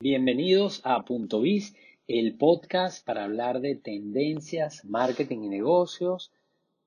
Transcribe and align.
Bienvenidos 0.00 0.80
a 0.84 1.04
Punto 1.04 1.40
Biz, 1.40 1.74
el 2.06 2.36
podcast 2.36 3.04
para 3.04 3.24
hablar 3.24 3.60
de 3.60 3.74
tendencias, 3.74 4.84
marketing 4.84 5.38
y 5.42 5.48
negocios. 5.48 6.30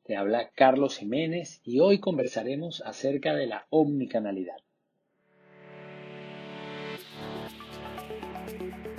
Te 0.06 0.16
habla 0.16 0.50
Carlos 0.56 0.98
Jiménez 0.98 1.60
y 1.66 1.82
hoy 1.82 2.00
conversaremos 2.00 2.82
acerca 2.86 3.34
de 3.36 3.48
la 3.48 3.68
omnicanalidad. 3.70 4.56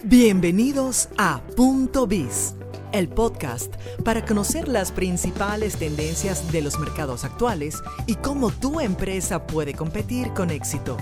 Bienvenidos 0.05 1.09
a 1.17 1.43
Punto 1.57 2.07
Biz, 2.07 2.57
el 2.93 3.09
podcast 3.09 3.77
para 4.05 4.27
conocer 4.27 4.69
las 4.69 4.93
principales 4.93 5.79
tendencias 5.79 6.53
de 6.53 6.61
los 6.61 6.79
mercados 6.79 7.25
actuales 7.25 7.83
y 8.07 8.17
cómo 8.17 8.51
tu 8.51 8.79
empresa 8.79 9.47
puede 9.47 9.73
competir 9.73 10.35
con 10.35 10.51
éxito 10.51 10.99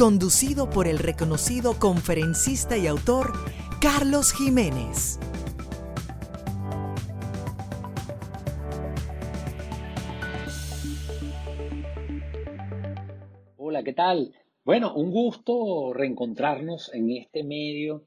conducido 0.00 0.70
por 0.70 0.88
el 0.88 0.98
reconocido 0.98 1.78
conferencista 1.78 2.78
y 2.78 2.86
autor 2.86 3.34
Carlos 3.82 4.32
Jiménez. 4.32 5.20
Hola, 13.58 13.82
¿qué 13.82 13.92
tal? 13.92 14.32
Bueno, 14.64 14.94
un 14.94 15.10
gusto 15.10 15.92
reencontrarnos 15.92 16.90
en 16.94 17.10
este 17.10 17.44
medio, 17.44 18.04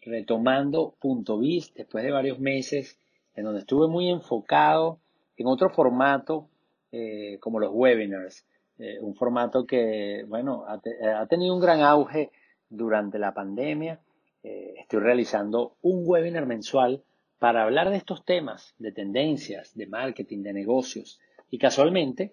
retomando 0.00 0.94
Punto 0.98 1.38
Biz 1.38 1.74
después 1.74 2.04
de 2.04 2.10
varios 2.10 2.38
meses 2.38 2.98
en 3.34 3.44
donde 3.44 3.60
estuve 3.60 3.86
muy 3.86 4.08
enfocado 4.08 4.98
en 5.36 5.46
otro 5.46 5.68
formato 5.68 6.48
eh, 6.90 7.36
como 7.40 7.60
los 7.60 7.70
webinars. 7.70 8.46
Eh, 8.78 8.98
un 9.00 9.14
formato 9.14 9.66
que, 9.66 10.24
bueno, 10.26 10.64
eh, 10.84 11.06
ha, 11.06 11.26
tenido 11.26 11.54
un 11.54 11.60
gran 11.60 11.80
auge 11.80 12.30
durante 12.68 13.18
la 13.18 13.32
pandemia. 13.32 14.00
Eh, 14.42 14.74
estoy 14.78 15.00
realizando 15.00 15.76
un 15.82 16.02
webinar 16.04 16.46
mensual 16.46 17.04
para 17.38 17.62
hablar 17.62 17.90
de 17.90 17.96
estos 17.96 18.24
temas, 18.24 18.74
de 18.78 18.90
tendencias, 18.90 19.74
de 19.76 19.86
marketing, 19.86 20.42
de 20.42 20.52
negocios. 20.52 21.20
Y 21.50 21.58
casualmente 21.58 22.32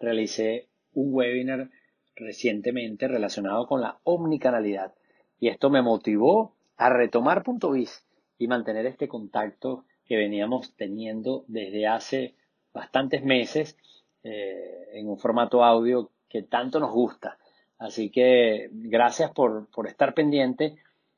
realicé 0.00 0.68
un 0.94 1.12
webinar 1.12 1.70
recientemente 2.16 3.06
relacionado 3.08 3.66
con 3.66 3.80
la 3.80 3.98
omnicanalidad. 4.04 4.94
Y 5.38 5.48
esto 5.48 5.68
me 5.68 5.82
motivó 5.82 6.54
a 6.76 6.88
retomar 6.88 7.42
Punto 7.42 7.72
Biz 7.72 8.06
y 8.38 8.48
mantener 8.48 8.86
este 8.86 9.08
contacto 9.08 9.84
que 10.06 10.16
veníamos 10.16 10.74
teniendo 10.76 11.44
desde 11.48 11.86
hace 11.86 12.34
bastantes 12.72 13.22
meses 13.22 13.76
eh, 14.24 14.88
en 14.94 15.08
un 15.08 15.18
formato 15.18 15.62
audio 15.62 16.10
que 16.28 16.42
tanto 16.42 16.80
nos 16.80 16.92
gusta. 16.92 17.38
Así 17.78 18.10
que 18.10 18.70
gracias 18.72 19.30
por, 19.30 19.68
estar 19.86 20.14
pendiente 20.14 20.76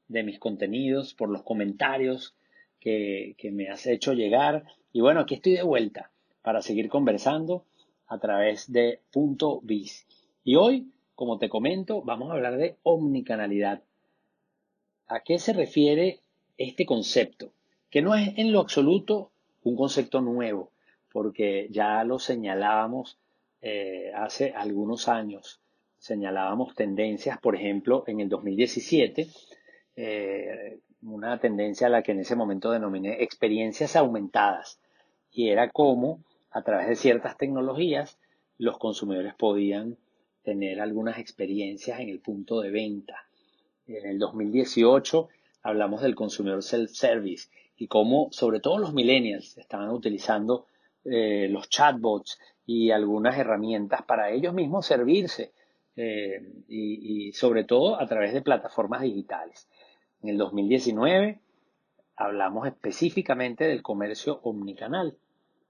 de 0.09 0.23
mis 0.23 0.39
contenidos, 0.39 1.15
por 1.15 1.29
los 1.29 1.43
comentarios 1.43 2.35
que, 2.81 3.35
que 3.39 3.51
me 3.51 3.69
has 3.69 3.87
hecho 3.87 4.13
llegar. 4.13 4.65
Y 4.93 5.01
bueno, 5.01 5.21
aquí 5.21 5.37
estoy 5.37 5.53
de 5.53 5.63
vuelta 5.63 6.11
para 6.43 6.63
seguir 6.63 6.89
conversando 6.89 7.65
a 8.09 8.19
través 8.19 8.71
de 8.71 9.01
Punto 9.11 9.61
Biz. 9.63 10.07
Y 10.45 10.57
hoy, 10.57 10.93
como 11.15 11.39
te 11.39 11.49
comento, 11.49 12.03
vamos 12.03 12.31
a 12.31 12.35
hablar 12.35 12.57
de 12.57 12.77
omnicanalidad. 12.83 13.83
¿A 15.09 15.21
qué 15.21 15.39
se 15.39 15.53
refiere 15.53 16.21
este 16.59 16.87
concepto? 16.87 17.53
Que 17.91 18.03
no 18.03 18.15
es 18.15 18.37
en 18.37 18.53
lo 18.53 18.61
absoluto 18.61 19.31
un 19.63 19.77
concepto 19.77 20.21
nuevo, 20.21 20.71
porque 21.17 21.69
ya 21.71 22.05
lo 22.05 22.19
señalábamos 22.19 23.19
eh, 23.63 24.13
hace 24.15 24.53
algunos 24.55 25.09
años. 25.09 25.63
Señalábamos 25.97 26.75
tendencias, 26.75 27.39
por 27.39 27.57
ejemplo, 27.57 28.05
en 28.07 28.21
el 28.21 28.29
2017, 28.29 29.27
eh, 29.97 30.79
una 31.01 31.41
tendencia 31.41 31.87
a 31.87 31.91
la 31.91 32.03
que 32.03 32.13
en 32.13 32.21
ese 32.21 32.37
momento 32.37 32.71
denominé 32.71 33.23
experiencias 33.23 33.97
aumentadas, 33.97 34.79
y 35.33 35.49
era 35.49 35.71
cómo 35.71 36.23
a 36.51 36.61
través 36.61 36.87
de 36.87 36.97
ciertas 36.97 37.39
tecnologías 37.39 38.19
los 38.59 38.77
consumidores 38.77 39.33
podían 39.37 39.97
tener 40.43 40.83
algunas 40.83 41.19
experiencias 41.19 41.99
en 41.99 42.11
el 42.11 42.21
punto 42.21 42.61
de 42.61 42.71
venta. 42.71 43.25
En 43.87 44.05
el 44.05 44.19
2018 44.19 45.31
hablamos 45.63 46.03
del 46.03 46.15
consumidor 46.15 46.63
self-service 46.63 47.49
y 47.79 47.87
cómo 47.87 48.29
sobre 48.33 48.61
todo 48.61 48.77
los 48.77 48.93
millennials 48.93 49.57
estaban 49.57 49.89
utilizando 49.89 50.67
eh, 51.11 51.49
los 51.49 51.69
chatbots 51.69 52.39
y 52.67 52.91
algunas 52.91 53.39
herramientas 53.39 54.03
para 54.03 54.31
ellos 54.31 54.53
mismos 54.53 54.87
servirse 54.87 55.53
eh, 55.97 56.43
y, 56.69 57.33
sobre 57.33 57.65
todo 57.65 58.01
a 58.01 58.07
través 58.07 58.35
de 58.35 58.43
plataformas 58.43 59.03
digitales. 59.03 59.69
En 60.23 60.31
el 60.31 60.39
2019 60.39 61.41
hablamos 62.17 62.67
específicamente 62.67 63.65
del 63.65 63.83
comercio 63.83 64.41
omnicanal 64.43 65.17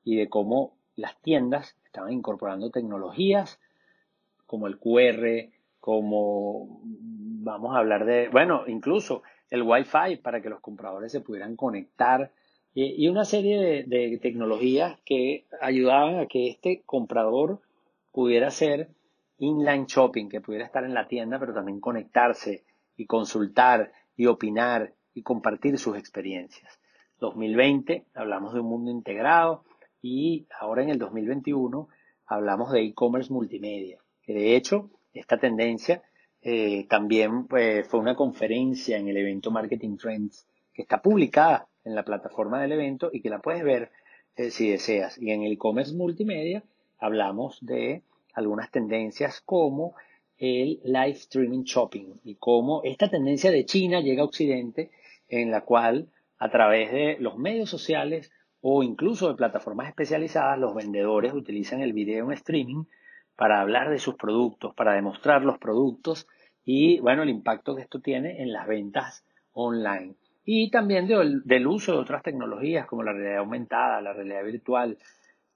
y 0.04 0.16
de 0.16 0.28
cómo 0.28 0.76
las 0.94 1.20
tiendas 1.20 1.76
estaban 1.84 2.12
incorporando 2.12 2.70
tecnologías 2.70 3.60
como 4.46 4.66
el 4.66 4.78
QR, 4.78 5.50
como 5.80 6.80
vamos 6.82 7.74
a 7.74 7.78
hablar 7.78 8.06
de, 8.06 8.28
bueno, 8.28 8.64
incluso 8.66 9.22
el 9.50 9.62
Wi-Fi 9.62 10.16
para 10.22 10.40
que 10.40 10.48
los 10.48 10.60
compradores 10.60 11.12
se 11.12 11.20
pudieran 11.20 11.56
conectar 11.56 12.32
y 12.78 13.08
una 13.08 13.24
serie 13.24 13.84
de, 13.86 14.18
tecnologías 14.18 15.00
que 15.06 15.46
ayudaban 15.62 16.18
a 16.18 16.26
que 16.26 16.48
este 16.48 16.82
comprador 16.84 17.62
pudiera 18.12 18.48
hacer 18.48 18.90
inline 19.38 19.86
shopping, 19.86 20.28
que 20.28 20.42
pudiera 20.42 20.66
estar 20.66 20.84
en 20.84 20.92
la 20.92 21.08
tienda, 21.08 21.38
pero 21.38 21.54
también 21.54 21.80
conectarse 21.80 22.64
y 22.94 23.06
consultar 23.06 23.92
y 24.14 24.26
opinar 24.26 24.92
y 25.14 25.22
compartir 25.22 25.78
sus 25.78 25.96
experiencias. 25.96 26.78
2020 27.18 28.04
hablamos 28.12 28.52
de 28.52 28.60
un 28.60 28.68
mundo 28.68 28.90
integrado 28.90 29.64
y 30.02 30.46
ahora 30.60 30.82
en 30.82 30.90
el 30.90 30.98
2021 30.98 31.88
hablamos 32.26 32.72
de 32.72 32.82
e-commerce 32.82 33.32
multimedia, 33.32 34.00
que 34.20 34.34
de 34.34 34.54
hecho 34.54 34.90
esta 35.14 35.38
tendencia 35.38 36.02
eh, 36.42 36.86
también 36.90 37.46
pues, 37.46 37.88
fue 37.88 38.00
una 38.00 38.14
conferencia 38.14 38.98
en 38.98 39.08
el 39.08 39.16
evento 39.16 39.50
Marketing 39.50 39.96
Trends 39.96 40.46
que 40.74 40.82
está 40.82 41.00
publicada 41.00 41.68
en 41.86 41.94
la 41.94 42.04
plataforma 42.04 42.60
del 42.60 42.72
evento 42.72 43.10
y 43.12 43.22
que 43.22 43.30
la 43.30 43.38
puedes 43.38 43.64
ver 43.64 43.90
eh, 44.36 44.50
si 44.50 44.68
deseas. 44.68 45.16
Y 45.18 45.30
en 45.30 45.42
el 45.42 45.52
e-commerce 45.52 45.94
multimedia 45.94 46.62
hablamos 46.98 47.64
de 47.64 48.02
algunas 48.34 48.70
tendencias 48.70 49.40
como 49.40 49.94
el 50.36 50.80
live 50.84 51.12
streaming 51.12 51.62
shopping 51.62 52.20
y 52.24 52.34
cómo 52.34 52.82
esta 52.84 53.08
tendencia 53.08 53.50
de 53.50 53.64
China 53.64 54.00
llega 54.00 54.22
a 54.22 54.26
Occidente 54.26 54.90
en 55.28 55.50
la 55.50 55.62
cual 55.62 56.08
a 56.38 56.50
través 56.50 56.92
de 56.92 57.16
los 57.20 57.38
medios 57.38 57.70
sociales 57.70 58.30
o 58.60 58.82
incluso 58.82 59.28
de 59.28 59.36
plataformas 59.36 59.88
especializadas 59.88 60.58
los 60.58 60.74
vendedores 60.74 61.32
utilizan 61.32 61.80
el 61.80 61.94
video 61.94 62.26
en 62.26 62.32
streaming 62.32 62.84
para 63.36 63.60
hablar 63.60 63.90
de 63.90 63.98
sus 63.98 64.16
productos, 64.16 64.74
para 64.74 64.94
demostrar 64.94 65.42
los 65.42 65.58
productos 65.58 66.26
y 66.64 66.98
bueno, 66.98 67.22
el 67.22 67.30
impacto 67.30 67.76
que 67.76 67.82
esto 67.82 68.00
tiene 68.00 68.42
en 68.42 68.52
las 68.52 68.66
ventas 68.66 69.24
online 69.52 70.16
y 70.48 70.70
también 70.70 71.08
del 71.08 71.66
uso 71.66 71.92
de 71.92 71.98
otras 71.98 72.22
tecnologías 72.22 72.86
como 72.86 73.02
la 73.02 73.12
realidad 73.12 73.38
aumentada, 73.38 74.00
la 74.00 74.12
realidad 74.12 74.44
virtual 74.44 74.96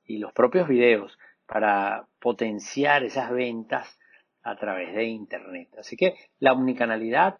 y 0.04 0.18
los 0.18 0.32
propios 0.32 0.66
videos 0.66 1.16
para 1.46 2.08
potenciar 2.18 3.04
esas 3.04 3.30
ventas 3.30 4.00
a 4.42 4.56
través 4.56 4.92
de 4.96 5.04
Internet. 5.04 5.68
Así 5.78 5.96
que 5.96 6.16
la 6.40 6.52
omnicanalidad 6.52 7.38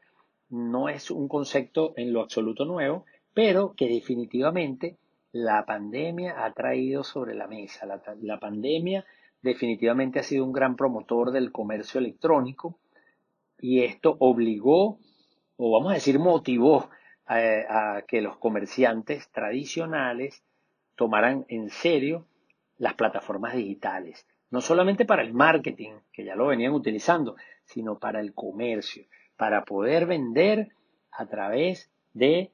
no 0.48 0.88
es 0.88 1.10
un 1.10 1.26
concepto 1.26 1.92
en 1.96 2.12
lo 2.12 2.20
absoluto 2.20 2.64
nuevo, 2.64 3.04
pero 3.34 3.74
que 3.76 3.88
definitivamente 3.88 4.96
la 5.32 5.66
pandemia 5.66 6.44
ha 6.44 6.52
traído 6.52 7.02
sobre 7.02 7.34
la 7.34 7.48
mesa. 7.48 7.84
La, 7.84 8.00
la 8.20 8.38
pandemia 8.38 9.04
definitivamente 9.42 10.20
ha 10.20 10.22
sido 10.22 10.44
un 10.44 10.52
gran 10.52 10.76
promotor 10.76 11.32
del 11.32 11.50
comercio 11.50 11.98
electrónico 11.98 12.78
y 13.58 13.82
esto 13.82 14.16
obligó, 14.20 15.00
o 15.56 15.72
vamos 15.72 15.90
a 15.90 15.94
decir 15.94 16.20
motivó, 16.20 16.90
a, 17.30 18.02
que 18.08 18.20
los 18.20 18.36
comerciantes 18.38 19.28
tradicionales 19.30 20.42
tomaran 20.96 21.46
en 21.48 21.70
serio 21.70 22.26
las 22.76 22.94
plataformas 22.94 23.54
digitales, 23.54 24.26
no 24.50 24.60
solamente 24.60 25.04
para 25.04 25.22
el 25.22 25.32
marketing, 25.32 25.92
que 26.12 26.24
ya 26.24 26.34
lo 26.34 26.48
venían 26.48 26.72
utilizando, 26.72 27.36
sino 27.64 27.98
para 27.98 28.20
el 28.20 28.34
comercio, 28.34 29.04
para 29.36 29.64
poder 29.64 30.06
vender 30.06 30.70
a 31.12 31.26
través 31.26 31.92
de 32.14 32.50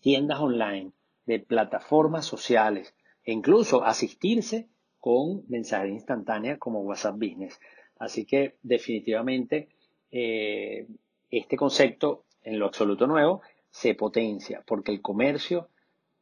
tiendas 0.00 0.40
online, 0.40 0.92
de 1.24 1.38
plataformas 1.38 2.26
sociales 2.26 2.94
e 3.24 3.32
incluso 3.32 3.84
asistirse 3.84 4.68
con 5.00 5.44
mensajería 5.48 5.94
instantánea 5.94 6.58
como 6.58 6.80
WhatsApp 6.80 7.14
Business. 7.14 7.58
Así 7.98 8.26
que 8.26 8.56
definitivamente 8.62 9.68
eh, 10.10 10.86
este 11.30 11.56
concepto 11.56 12.24
en 12.42 12.58
lo 12.58 12.66
absoluto 12.66 13.06
nuevo 13.06 13.40
se 13.72 13.94
potencia 13.94 14.62
porque 14.66 14.92
el 14.92 15.02
comercio 15.02 15.68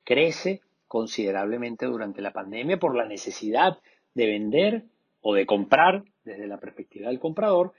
crece 0.05 0.63
considerablemente 0.87 1.87
durante 1.87 2.23
la 2.23 2.33
pandemia 2.33 2.79
por 2.79 2.97
la 2.97 3.07
necesidad 3.07 3.79
de 4.15 4.27
vender 4.27 4.85
o 5.21 5.35
de 5.35 5.47
comprar 5.47 6.05
desde 6.25 6.47
la 6.47 6.59
perspectiva 6.59 7.09
del 7.09 7.21
comprador 7.21 7.75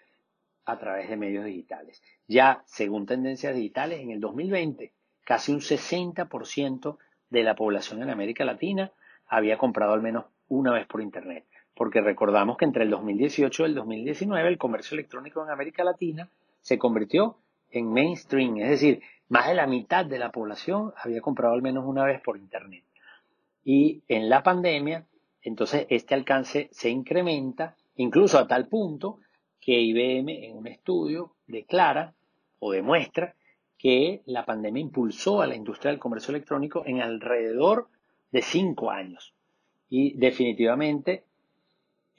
a 0.66 0.78
través 0.78 1.10
de 1.10 1.18
medios 1.18 1.46
digitales. 1.46 2.04
Ya, 2.28 2.64
según 2.68 3.06
tendencias 3.06 3.56
digitales, 3.56 4.02
en 4.02 4.12
el 4.12 4.20
2020, 4.20 4.94
casi 5.24 5.52
un 5.52 5.60
60% 5.60 6.98
de 7.30 7.44
la 7.44 7.56
población 7.56 8.04
en 8.04 8.10
América 8.10 8.46
Latina 8.46 8.92
había 9.28 9.58
comprado 9.58 9.94
al 9.94 10.02
menos 10.02 10.26
una 10.48 10.74
vez 10.74 10.86
por 10.86 11.02
Internet. 11.02 11.46
Porque 11.74 12.02
recordamos 12.02 12.58
que 12.58 12.66
entre 12.66 12.84
el 12.84 12.90
2018 12.90 13.64
y 13.64 13.66
el 13.66 13.76
2019 13.76 14.50
el 14.50 14.58
comercio 14.58 14.96
electrónico 14.96 15.44
en 15.44 15.50
América 15.50 15.84
Latina 15.84 16.30
se 16.60 16.78
convirtió 16.78 17.38
en 17.72 17.92
mainstream, 17.92 18.58
es 18.58 18.70
decir, 18.70 19.02
más 19.30 19.48
de 19.48 19.56
la 19.56 19.68
mitad 19.68 20.06
de 20.06 20.20
la 20.20 20.32
población 20.32 20.94
había 20.98 21.22
comprado 21.22 21.54
al 21.54 21.62
menos 21.62 21.86
una 21.86 22.04
vez 22.04 22.22
por 22.22 22.38
Internet. 22.38 22.84
Y 23.64 24.04
en 24.08 24.30
la 24.30 24.44
pandemia, 24.44 25.06
entonces 25.42 25.88
este 25.90 26.14
alcance 26.16 26.70
se 26.72 26.90
incrementa 26.90 27.76
incluso 27.96 28.38
a 28.38 28.48
tal 28.48 28.68
punto 28.68 29.20
que 29.60 29.80
IBM 29.80 30.46
en 30.46 30.58
un 30.58 30.68
estudio 30.68 31.36
declara 31.48 32.14
o 32.60 32.72
demuestra 32.72 33.36
que 33.78 34.22
la 34.26 34.46
pandemia 34.46 34.82
impulsó 34.82 35.42
a 35.42 35.48
la 35.48 35.56
industria 35.56 35.92
del 35.92 36.00
comercio 36.00 36.32
electrónico 36.36 36.84
en 36.86 37.02
alrededor 37.02 37.88
de 38.32 38.42
cinco 38.42 38.92
años. 38.92 39.34
Y 39.90 40.18
definitivamente 40.18 41.24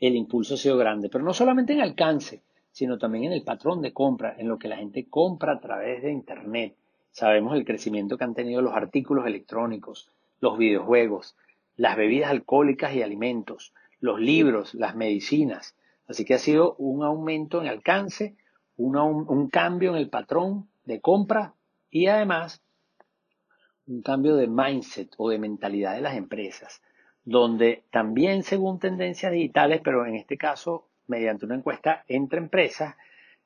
el 0.01 0.17
impulso 0.17 0.55
ha 0.55 0.57
sido 0.57 0.77
grande, 0.77 1.09
pero 1.09 1.25
no 1.25 1.33
solamente 1.33 1.73
en 1.73 1.81
alcance, 1.81 2.43
sino 2.73 2.99
también 2.99 3.25
en 3.25 3.33
el 3.33 3.45
patrón 3.45 3.83
de 3.83 3.93
compra, 3.93 4.35
en 4.39 4.49
lo 4.49 4.59
que 4.59 4.69
la 4.69 4.77
gente 4.77 5.07
compra 5.09 5.53
a 5.53 5.61
través 5.61 6.03
de 6.03 6.11
Internet. 6.11 6.75
Sabemos 7.11 7.55
el 7.55 7.65
crecimiento 7.65 8.17
que 8.17 8.25
han 8.25 8.35
tenido 8.35 8.63
los 8.63 8.75
artículos 8.75 9.27
electrónicos, 9.27 10.11
los 10.41 10.59
videojuegos, 10.59 11.37
las 11.77 11.97
bebidas 11.97 12.31
alcohólicas 12.31 12.95
y 12.95 13.03
alimentos, 13.03 13.75
los 14.01 14.19
libros, 14.21 14.75
las 14.75 14.97
medicinas. 14.97 15.77
Así 16.09 16.25
que 16.25 16.35
ha 16.35 16.39
sido 16.39 16.75
un 16.79 17.05
aumento 17.05 17.61
en 17.61 17.69
alcance, 17.69 18.37
un, 18.77 19.49
cambio 19.51 19.91
en 19.91 19.97
el 19.97 20.09
patrón 20.09 20.69
de 20.85 21.01
compra 21.01 21.55
y 21.91 22.07
además 22.07 22.63
un 23.87 24.03
cambio 24.03 24.37
de 24.37 24.49
mindset 24.49 25.15
o 25.19 25.29
de 25.29 25.39
mentalidad 25.39 25.95
de 25.95 26.01
las 26.01 26.17
empresas, 26.17 26.83
donde 27.25 27.85
también 27.91 28.43
según 28.43 28.79
tendencias 28.79 29.33
digitales, 29.33 29.81
pero 29.85 30.07
en 30.07 30.17
este 30.17 30.37
caso 30.39 30.89
mediante 31.07 31.47
una 31.47 31.57
encuesta 31.57 32.05
entre 32.09 32.39
empresas, 32.39 32.97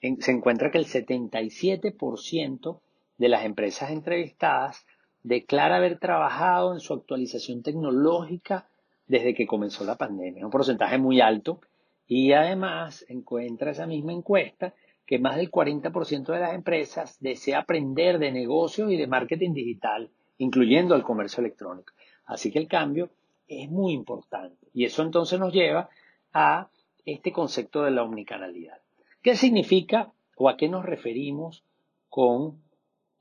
se 0.01 0.31
encuentra 0.31 0.71
que 0.71 0.79
el 0.79 0.87
77% 0.87 2.81
de 3.19 3.29
las 3.29 3.45
empresas 3.45 3.91
entrevistadas 3.91 4.87
declara 5.23 5.77
haber 5.77 5.99
trabajado 5.99 6.73
en 6.73 6.81
su 6.81 6.95
actualización 6.95 7.63
tecnológica 7.63 8.69
desde 9.07 9.35
que 9.35 9.47
comenzó 9.47 9.85
la 9.85 9.97
pandemia, 9.97 10.45
un 10.45 10.51
porcentaje 10.51 10.99
muy 10.99 11.21
alto, 11.21 11.61
y 12.07 12.33
además 12.33 13.05
encuentra 13.09 13.73
esa 13.73 13.87
misma 13.87 14.13
encuesta 14.13 14.75
que 15.05 15.19
más 15.19 15.37
del 15.37 15.51
40% 15.51 16.27
de 16.27 16.41
las 16.41 16.55
empresas 16.55 17.17
desea 17.21 17.61
aprender 17.61 18.19
de 18.19 18.33
negocios 18.33 18.91
y 18.91 18.97
de 18.97 19.07
marketing 19.07 19.53
digital, 19.53 20.11
incluyendo 20.39 20.95
el 20.95 21.03
comercio 21.03 21.41
electrónico. 21.41 21.93
Así 22.27 22.51
que 22.51 22.59
el 22.59 22.69
cambio 22.69 23.11
es 23.49 23.71
muy 23.71 23.93
importante. 23.93 24.67
Y 24.75 24.85
eso 24.85 25.03
entonces 25.03 25.39
nos 25.39 25.53
lleva 25.53 25.89
a 26.33 26.69
este 27.07 27.33
concepto 27.33 27.85
de 27.85 27.93
la 27.93 28.03
omnicanalidad. 28.03 28.79
¿Qué 29.23 29.37
significa 29.37 30.13
o 30.37 30.49
a 30.49 30.57
qué 30.57 30.69
nos 30.69 30.85
referimos 30.85 31.65
con 32.11 32.63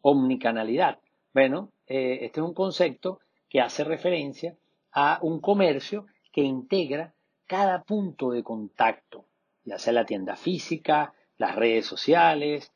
omnicanalidad? 0.01 0.99
Bueno, 1.33 1.71
eh, 1.87 2.19
este 2.21 2.41
es 2.41 2.45
un 2.45 2.53
concepto 2.53 3.19
que 3.47 3.61
hace 3.61 3.83
referencia 3.83 4.57
a 4.91 5.19
un 5.21 5.39
comercio 5.39 6.07
que 6.31 6.41
integra 6.41 7.13
cada 7.45 7.83
punto 7.83 8.31
de 8.31 8.43
contacto, 8.43 9.25
ya 9.63 9.77
sea 9.77 9.93
la 9.93 10.05
tienda 10.05 10.35
física, 10.35 11.13
las 11.37 11.55
redes 11.55 11.85
sociales, 11.85 12.73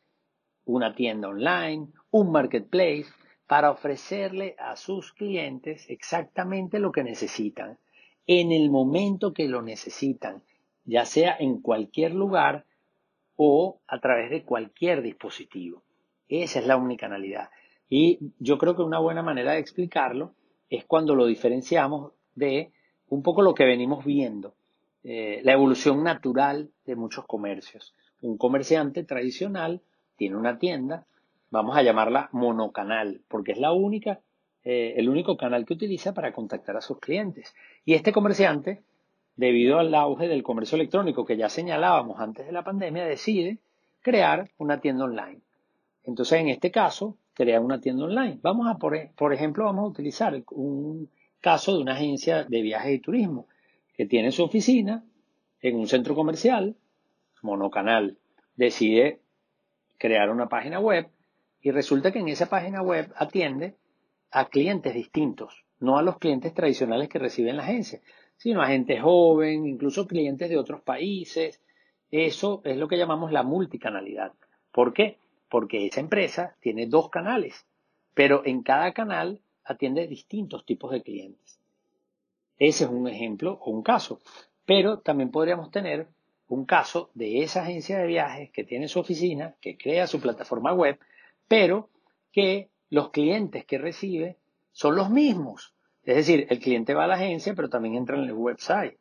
una 0.66 0.94
tienda 0.94 1.30
online, 1.30 1.88
un 2.12 2.32
marketplace, 2.32 3.08
para 3.48 3.72
ofrecerle 3.72 4.56
a 4.60 4.76
sus 4.76 5.12
clientes 5.12 5.90
exactamente 5.90 6.78
lo 6.78 6.92
que 6.92 7.04
necesitan, 7.04 7.80
en 8.28 8.52
el 8.52 8.70
momento 8.70 9.34
que 9.34 9.48
lo 9.48 9.64
necesitan, 9.64 10.44
ya 10.90 11.06
sea 11.06 11.36
en 11.40 11.62
cualquier 11.62 12.14
lugar 12.14 12.66
o 13.36 13.80
a 13.88 14.00
través 14.00 14.32
de 14.32 14.44
cualquier 14.44 15.02
dispositivo. 15.02 15.84
Esa 16.28 16.60
es 16.60 16.68
la 16.68 16.76
omnicanalidad. 16.76 17.50
Y 17.90 18.20
yo 18.40 18.58
creo 18.58 18.76
que 18.76 18.82
una 18.82 19.00
buena 19.00 19.22
manera 19.22 19.54
de 19.54 19.60
explicarlo 19.60 20.34
es 20.70 20.86
cuando 20.86 21.16
lo 21.16 21.26
diferenciamos 21.26 22.14
de 22.36 22.72
un 23.08 23.24
poco 23.24 23.42
lo 23.42 23.54
que 23.54 23.66
venimos 23.66 24.04
viendo, 24.04 24.56
eh, 25.04 25.42
la 25.44 25.54
evolución 25.54 26.04
natural 26.04 26.70
de 26.86 26.96
muchos 26.96 27.26
comercios. 27.26 27.96
Un 28.22 28.38
comerciante 28.38 29.04
tradicional 29.04 29.82
tiene 30.18 30.36
una 30.36 30.60
tienda, 30.60 31.06
vamos 31.50 31.78
a 31.78 31.84
llamarla 31.84 32.30
monocanal, 32.32 33.22
porque 33.28 33.54
es 33.54 33.60
la 33.60 33.72
única, 33.72 34.20
eh, 34.64 34.96
el 34.98 35.08
único 35.08 35.38
canal 35.38 35.66
que 35.66 35.74
utiliza 35.74 36.14
para 36.14 36.34
contactar 36.34 36.78
a 36.78 36.82
sus 36.82 37.00
clientes. 37.00 37.56
Y 37.86 37.94
este 37.94 38.12
comerciante, 38.12 38.84
debido 39.40 39.80
al 39.80 39.96
auge 39.96 40.28
del 40.28 40.44
comercio 40.44 40.76
electrónico 40.76 41.26
que 41.26 41.38
ya 41.38 41.48
señalábamos 41.48 42.20
antes 42.20 42.46
de 42.46 42.52
la 42.52 42.66
pandemia, 42.66 43.06
decide 43.06 43.60
crear 44.02 44.52
una 44.58 44.82
tienda 44.82 45.06
online. 45.06 45.40
Entonces, 46.04 46.42
en 46.42 46.50
este 46.50 46.72
caso, 46.72 47.16
crea 47.34 47.62
una 47.62 47.80
tienda 47.80 48.04
online. 48.04 48.40
Vamos 48.42 48.68
a, 48.68 48.78
por, 48.78 48.98
por 49.16 49.34
ejemplo, 49.34 49.64
vamos 49.64 49.86
a 49.86 49.88
utilizar 49.88 50.44
un 50.52 51.10
caso 51.40 51.74
de 51.74 51.82
una 51.82 51.94
agencia 51.94 52.44
de 52.44 52.62
viajes 52.62 52.96
y 52.96 53.00
turismo 53.00 53.48
que 53.96 54.06
tiene 54.06 54.34
su 54.34 54.44
oficina 54.44 55.06
en 55.62 55.78
un 55.78 55.88
centro 55.88 56.16
comercial, 56.16 56.76
monocanal. 57.42 58.18
Decide 58.58 59.22
crear 59.98 60.32
una 60.32 60.50
página 60.50 60.82
web 60.82 61.08
y 61.62 61.72
resulta 61.72 62.12
que 62.12 62.20
en 62.20 62.28
esa 62.28 62.50
página 62.50 62.82
web 62.82 63.14
atiende 63.16 63.78
a 64.32 64.50
clientes 64.50 64.94
distintos, 64.94 65.64
no 65.80 65.98
a 65.98 66.02
los 66.02 66.18
clientes 66.18 66.54
tradicionales 66.54 67.08
que 67.08 67.20
reciben 67.20 67.56
la 67.56 67.64
agencia, 67.64 68.02
sino 68.40 68.64
a 68.64 68.68
gente 68.70 69.00
joven, 69.00 69.68
incluso 69.68 70.08
clientes 70.08 70.50
de 70.50 70.58
otros 70.58 70.82
países. 70.82 71.62
Eso 72.10 72.62
es 72.66 72.76
lo 72.76 72.88
que 72.88 72.98
llamamos 72.98 73.32
la 73.32 73.44
multicanalidad. 73.44 74.34
¿Por 74.72 74.94
qué? 74.94 75.20
porque 75.50 75.88
esa 75.88 76.00
empresa 76.00 76.56
tiene 76.62 76.86
dos 76.86 77.10
canales, 77.10 77.66
pero 78.14 78.46
en 78.46 78.62
cada 78.62 78.94
canal 78.94 79.42
atiende 79.66 80.08
distintos 80.08 80.66
tipos 80.66 80.92
de 80.92 81.02
clientes. 81.02 81.60
Ese 82.58 82.86
es 82.86 82.90
un 82.90 83.08
ejemplo 83.08 83.60
o 83.62 83.72
un 83.72 83.82
caso, 83.82 84.20
pero 84.66 85.00
también 85.00 85.32
podríamos 85.32 85.72
tener 85.72 86.08
un 86.48 86.66
caso 86.66 87.10
de 87.14 87.44
esa 87.44 87.64
agencia 87.64 88.00
de 88.00 88.08
viajes 88.08 88.52
que 88.52 88.64
tiene 88.64 88.88
su 88.88 89.00
oficina, 89.00 89.56
que 89.62 89.78
crea 89.78 90.08
su 90.08 90.20
plataforma 90.20 90.74
web, 90.74 91.00
pero 91.48 91.90
que 92.32 92.70
los 92.90 93.10
clientes 93.10 93.66
que 93.66 93.78
recibe 93.78 94.38
son 94.72 94.96
los 94.96 95.10
mismos. 95.10 95.74
Es 96.10 96.16
decir, 96.16 96.48
el 96.50 96.58
cliente 96.58 96.96
va 96.96 97.04
a 97.04 97.08
la 97.08 97.14
agencia, 97.14 97.54
pero 97.54 97.70
también 97.70 97.94
entra 97.94 98.18
en 98.18 98.24
el 98.24 98.34
website. 98.34 98.98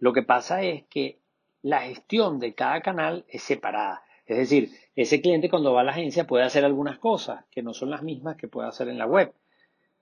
Lo 0.00 0.12
que 0.12 0.24
pasa 0.24 0.60
es 0.62 0.82
que 0.90 1.20
la 1.62 1.82
gestión 1.82 2.40
de 2.40 2.52
cada 2.54 2.80
canal 2.80 3.24
es 3.28 3.44
separada. 3.44 4.02
Es 4.26 4.38
decir, 4.38 4.72
ese 4.96 5.20
cliente 5.20 5.48
cuando 5.48 5.72
va 5.72 5.82
a 5.82 5.84
la 5.84 5.92
agencia 5.92 6.26
puede 6.26 6.42
hacer 6.42 6.64
algunas 6.64 6.98
cosas 6.98 7.44
que 7.52 7.62
no 7.62 7.74
son 7.74 7.90
las 7.90 8.02
mismas 8.02 8.34
que 8.34 8.48
puede 8.48 8.66
hacer 8.66 8.88
en 8.88 8.98
la 8.98 9.06
web. 9.06 9.32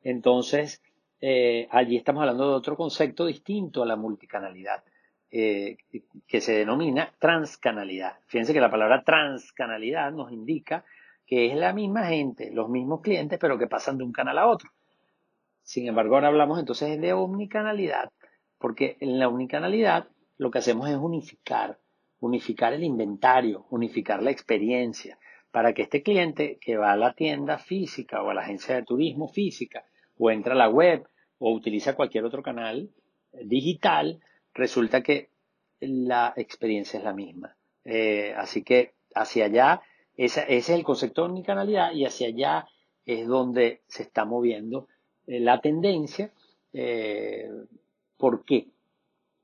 Entonces, 0.01 0.81
eh, 1.21 1.69
allí 1.71 1.99
estamos 1.99 2.23
hablando 2.23 2.49
de 2.49 2.55
otro 2.55 2.75
concepto 2.75 3.27
distinto 3.27 3.83
a 3.83 3.87
la 3.87 3.97
multicanalidad, 3.97 4.83
eh, 5.31 5.77
que 6.27 6.41
se 6.41 6.55
denomina 6.55 7.13
transcanalidad. 7.19 8.15
Fíjense 8.29 8.55
que 8.55 8.63
la 8.63 8.71
palabra 8.71 9.03
transcanalidad 9.05 10.11
nos 10.11 10.33
indica 10.33 10.87
que 11.27 11.49
es 11.49 11.55
la 11.55 11.75
misma 11.75 12.07
gente, 12.07 12.51
los 12.51 12.71
mismos 12.71 13.03
clientes, 13.03 13.39
pero 13.39 13.59
que 13.59 13.67
pasan 13.67 13.99
de 13.99 14.05
un 14.05 14.13
canal 14.13 14.39
a 14.39 14.47
otro. 14.47 14.71
Sin 15.67 15.87
embargo, 15.87 16.15
ahora 16.15 16.29
hablamos 16.29 16.59
entonces 16.59 16.99
de 16.99 17.13
omnicanalidad, 17.13 18.11
porque 18.57 18.97
en 19.01 19.19
la 19.19 19.29
omnicanalidad 19.29 20.09
lo 20.39 20.51
que 20.51 20.61
hacemos 20.61 20.89
es 20.89 20.97
unificar 20.97 21.79
unificar 22.21 22.73
el 22.73 22.85
inventario, 22.85 23.67
unificar 23.71 24.23
la 24.23 24.31
experiencia, 24.31 25.19
para 25.51 25.73
que 25.73 25.83
este 25.83 26.03
cliente 26.03 26.59
que 26.61 26.77
va 26.77 26.93
a 26.93 26.97
la 26.97 27.15
tienda 27.15 27.59
física 27.59 28.23
o 28.23 28.31
a 28.31 28.35
la 28.35 28.43
agencia 28.43 28.75
de 28.75 28.83
turismo 28.83 29.29
física 29.29 29.85
o 30.19 30.31
entra 30.31 30.55
a 30.55 30.57
la 30.57 30.69
web 30.69 31.07
o 31.39 31.53
utiliza 31.53 31.95
cualquier 31.95 32.25
otro 32.25 32.43
canal 32.43 32.91
eh, 33.33 33.43
digital, 33.45 34.21
resulta 34.55 35.03
que 35.03 35.31
la 35.81 36.33
experiencia 36.37 36.99
es 36.99 37.05
la 37.05 37.13
misma. 37.13 37.57
Eh, 37.85 38.35
así 38.37 38.63
que 38.63 38.95
hacia 39.15 39.47
allá, 39.47 39.83
ese 40.17 40.45
es 40.49 40.69
el 40.69 40.83
concepto 40.83 41.23
de 41.23 41.29
omnicanalidad 41.29 41.93
y 41.93 42.05
hacia 42.05 42.29
allá 42.29 42.67
es 43.05 43.27
donde 43.27 43.83
se 43.87 44.03
está 44.03 44.25
moviendo 44.25 44.89
la 45.27 45.61
tendencia. 45.61 46.31
¿Por 48.17 48.45
qué? 48.45 48.69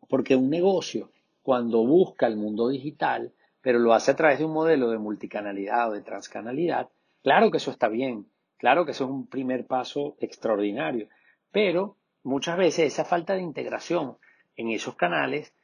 Porque 0.08 0.36
un 0.36 0.50
negocio 0.50 1.10
cuando 1.42 1.84
busca 1.84 2.26
el 2.26 2.36
mundo 2.36 2.68
digital, 2.68 3.32
pero 3.60 3.78
lo 3.78 3.94
hace 3.94 4.12
a 4.12 4.16
través 4.16 4.38
de 4.38 4.44
un 4.44 4.52
modelo 4.52 4.90
de 4.90 4.98
multicanalidad 4.98 5.90
o 5.90 5.92
de 5.92 6.02
transcanalidad, 6.02 6.88
claro 7.22 7.50
que 7.50 7.56
eso 7.56 7.70
está 7.70 7.88
bien, 7.88 8.26
claro 8.58 8.84
que 8.84 8.92
eso 8.92 9.04
es 9.04 9.10
un 9.10 9.26
primer 9.26 9.66
paso 9.66 10.16
extraordinario, 10.20 11.08
pero 11.50 11.96
muchas 12.22 12.56
veces 12.56 12.92
esa 12.92 13.04
falta 13.04 13.34
de 13.34 13.42
integración 13.42 14.16
en 14.56 14.70
esos 14.70 14.94
canales 14.94 15.54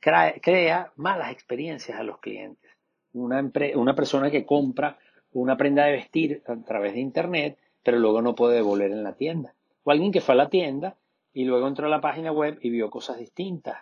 crea, 0.00 0.92
malas 0.96 1.30
experiencias 1.30 1.98
a 1.98 2.02
los 2.02 2.18
clientes. 2.18 2.70
una, 3.12 3.50
una 3.76 3.94
persona 3.94 4.30
que 4.30 4.44
compra 4.44 4.98
una 5.32 5.56
prenda 5.56 5.84
de 5.84 5.92
vestir 5.92 6.42
a 6.46 6.56
través 6.56 6.94
de 6.94 7.00
Internet, 7.00 7.58
pero 7.82 7.98
luego 7.98 8.20
no 8.20 8.34
puede 8.34 8.56
devolver 8.56 8.90
en 8.90 9.02
la 9.02 9.14
tienda. 9.14 9.54
O 9.84 9.90
alguien 9.90 10.12
que 10.12 10.20
fue 10.20 10.34
a 10.34 10.38
la 10.38 10.48
tienda 10.48 10.96
y 11.32 11.44
luego 11.44 11.66
entró 11.66 11.86
a 11.86 11.90
la 11.90 12.00
página 12.00 12.32
web 12.32 12.58
y 12.62 12.70
vio 12.70 12.90
cosas 12.90 13.18
distintas. 13.18 13.78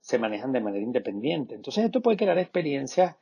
Se 0.00 0.18
manejan 0.18 0.52
de 0.52 0.60
manera 0.60 0.84
independiente. 0.84 1.54
Entonces 1.54 1.84
esto 1.84 2.00
puede 2.00 2.16
crear 2.16 2.38
experiencias 2.38 3.16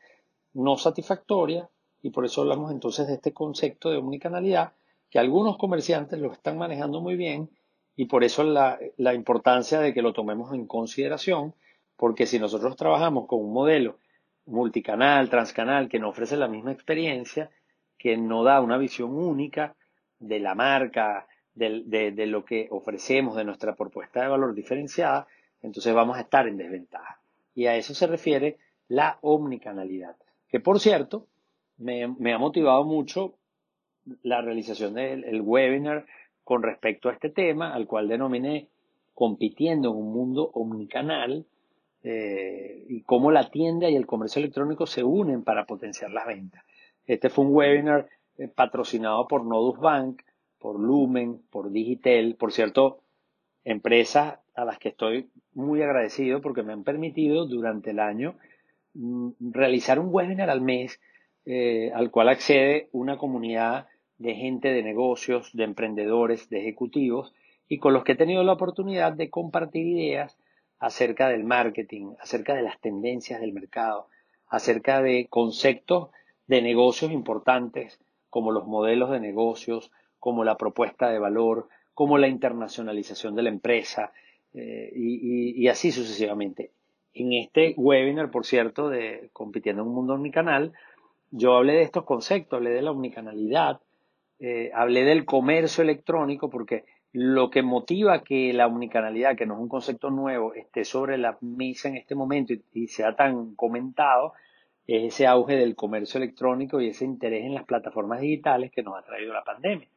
no 0.54 0.76
satisfactorias 0.76 1.68
y 2.02 2.10
por 2.10 2.24
eso 2.24 2.42
hablamos 2.42 2.72
entonces 2.72 3.06
de 3.06 3.14
este 3.14 3.32
concepto 3.32 3.90
de 3.90 3.98
omnicanalidad 3.98 4.72
que 5.08 5.18
algunos 5.18 5.56
comerciantes 5.56 6.18
lo 6.18 6.32
están 6.32 6.58
manejando 6.58 7.00
muy 7.00 7.16
bien 7.16 7.50
y 7.96 8.06
por 8.06 8.24
eso 8.24 8.42
la, 8.42 8.78
la 8.96 9.14
importancia 9.14 9.80
de 9.80 9.94
que 9.94 10.02
lo 10.02 10.12
tomemos 10.12 10.52
en 10.52 10.66
consideración 10.66 11.54
porque 11.96 12.26
si 12.26 12.38
nosotros 12.38 12.76
trabajamos 12.76 13.26
con 13.26 13.40
un 13.40 13.52
modelo 13.52 13.98
multicanal, 14.46 15.30
transcanal, 15.30 15.88
que 15.88 15.98
no 15.98 16.08
ofrece 16.08 16.36
la 16.36 16.48
misma 16.48 16.72
experiencia, 16.72 17.50
que 17.96 18.16
no 18.16 18.42
da 18.42 18.60
una 18.60 18.78
visión 18.78 19.14
única 19.14 19.76
de 20.18 20.40
la 20.40 20.54
marca, 20.54 21.28
de, 21.54 22.26
lo 22.26 22.44
que 22.44 22.68
ofrecemos, 22.70 23.36
de 23.36 23.44
nuestra 23.44 23.74
propuesta 23.74 24.22
de 24.22 24.28
valor 24.28 24.54
diferenciada, 24.54 25.26
entonces 25.60 25.92
vamos 25.94 26.16
a 26.16 26.22
estar 26.22 26.48
en 26.48 26.56
desventaja. 26.56 27.20
Y 27.54 27.66
a 27.66 27.76
eso 27.76 27.94
se 27.94 28.06
refiere 28.06 28.58
la 28.88 29.18
omnicanalidad. 29.20 30.16
Que 30.48 30.60
por 30.60 30.80
cierto, 30.80 31.26
me, 31.78 32.04
ha 32.04 32.38
motivado 32.38 32.84
mucho 32.84 33.34
la 34.22 34.40
realización 34.40 34.94
del 34.94 35.40
webinar 35.42 36.06
con 36.44 36.62
respecto 36.62 37.08
a 37.08 37.12
este 37.12 37.30
tema, 37.30 37.74
al 37.74 37.86
cual 37.86 38.08
denominé 38.08 38.68
compitiendo 39.14 39.90
en 39.90 39.96
un 39.96 40.12
mundo 40.12 40.50
omnicanal, 40.54 41.46
eh, 42.04 42.84
y 42.88 43.02
cómo 43.02 43.30
la 43.30 43.48
tienda 43.48 43.88
y 43.88 43.94
el 43.94 44.06
comercio 44.06 44.40
electrónico 44.40 44.86
se 44.86 45.04
unen 45.04 45.44
para 45.44 45.66
potenciar 45.66 46.10
las 46.10 46.26
ventas. 46.26 46.64
Este 47.06 47.30
fue 47.30 47.44
un 47.44 47.54
webinar 47.54 48.08
eh, 48.38 48.48
patrocinado 48.48 49.28
por 49.28 49.44
Nodus 49.44 49.78
Bank, 49.78 50.22
por 50.62 50.78
Lumen, 50.78 51.42
por 51.50 51.72
Digitel, 51.72 52.36
por 52.36 52.52
cierto, 52.52 53.00
empresas 53.64 54.38
a 54.54 54.64
las 54.64 54.78
que 54.78 54.90
estoy 54.90 55.28
muy 55.54 55.82
agradecido 55.82 56.40
porque 56.40 56.62
me 56.62 56.72
han 56.72 56.84
permitido 56.84 57.46
durante 57.46 57.90
el 57.90 57.98
año 57.98 58.36
mm, 58.94 59.30
realizar 59.40 59.98
un 59.98 60.08
webinar 60.10 60.50
al 60.50 60.60
mes 60.60 61.00
eh, 61.44 61.90
al 61.92 62.12
cual 62.12 62.28
accede 62.28 62.88
una 62.92 63.18
comunidad 63.18 63.88
de 64.18 64.36
gente 64.36 64.68
de 64.68 64.84
negocios, 64.84 65.50
de 65.52 65.64
emprendedores, 65.64 66.48
de 66.48 66.60
ejecutivos 66.60 67.34
y 67.68 67.78
con 67.78 67.92
los 67.92 68.04
que 68.04 68.12
he 68.12 68.16
tenido 68.16 68.44
la 68.44 68.52
oportunidad 68.52 69.12
de 69.12 69.30
compartir 69.30 69.86
ideas 69.86 70.38
acerca 70.78 71.28
del 71.28 71.42
marketing, 71.42 72.14
acerca 72.20 72.54
de 72.54 72.62
las 72.62 72.80
tendencias 72.80 73.40
del 73.40 73.52
mercado, 73.52 74.06
acerca 74.46 75.02
de 75.02 75.26
conceptos 75.28 76.10
de 76.46 76.62
negocios 76.62 77.10
importantes 77.10 77.98
como 78.30 78.52
los 78.52 78.66
modelos 78.66 79.10
de 79.10 79.18
negocios, 79.18 79.90
como 80.22 80.44
la 80.44 80.56
propuesta 80.56 81.10
de 81.10 81.18
valor, 81.18 81.66
como 81.94 82.16
la 82.16 82.28
internacionalización 82.28 83.34
de 83.34 83.42
la 83.42 83.48
empresa 83.48 84.12
eh, 84.54 84.92
y, 84.94 85.66
así 85.66 85.90
sucesivamente. 85.90 86.70
En 87.12 87.32
este 87.32 87.74
webinar, 87.76 88.30
por 88.30 88.46
cierto, 88.46 88.88
de 88.88 89.30
Compitiendo 89.32 89.82
en 89.82 89.88
un 89.88 89.94
Mundo 89.96 90.14
Omnicanal, 90.14 90.74
yo 91.32 91.56
hablé 91.56 91.72
de 91.72 91.82
estos 91.82 92.04
conceptos, 92.04 92.56
hablé 92.56 92.70
de 92.70 92.82
la 92.82 92.92
omnicanalidad, 92.92 93.80
eh, 94.38 94.70
hablé 94.72 95.02
del 95.02 95.24
comercio 95.24 95.82
electrónico, 95.82 96.48
porque 96.50 96.84
lo 97.10 97.50
que 97.50 97.64
motiva 97.64 98.22
que 98.22 98.52
la 98.52 98.68
omnicanalidad, 98.68 99.36
que 99.36 99.44
no 99.44 99.54
es 99.54 99.60
un 99.60 99.68
concepto 99.68 100.10
nuevo, 100.10 100.54
esté 100.54 100.84
sobre 100.84 101.18
la 101.18 101.36
mesa 101.40 101.88
en 101.88 101.96
este 101.96 102.14
momento 102.14 102.54
y, 102.72 102.86
sea 102.86 103.16
tan 103.16 103.56
comentado, 103.56 104.34
es 104.86 105.14
ese 105.14 105.26
auge 105.26 105.56
del 105.56 105.74
comercio 105.74 106.18
electrónico 106.18 106.80
y 106.80 106.90
ese 106.90 107.06
interés 107.06 107.44
en 107.44 107.54
las 107.54 107.64
plataformas 107.64 108.20
digitales 108.20 108.70
que 108.70 108.84
nos 108.84 108.96
ha 108.96 109.02
traído 109.02 109.32
la 109.32 109.42
pandemia. 109.42 109.88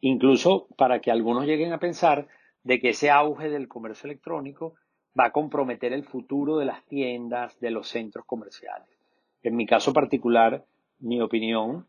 Incluso 0.00 0.68
para 0.76 1.00
que 1.00 1.10
algunos 1.10 1.46
lleguen 1.46 1.72
a 1.72 1.78
pensar 1.78 2.28
de 2.62 2.80
que 2.80 2.90
ese 2.90 3.10
auge 3.10 3.48
del 3.48 3.68
comercio 3.68 4.06
electrónico 4.08 4.74
va 5.18 5.26
a 5.26 5.32
comprometer 5.32 5.92
el 5.92 6.04
futuro 6.04 6.58
de 6.58 6.66
las 6.66 6.84
tiendas, 6.86 7.58
de 7.60 7.70
los 7.70 7.88
centros 7.88 8.24
comerciales. 8.24 8.88
En 9.42 9.56
mi 9.56 9.66
caso 9.66 9.92
particular, 9.92 10.64
mi 10.98 11.20
opinión 11.20 11.86